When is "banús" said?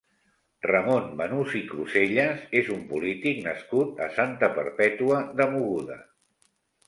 1.17-1.51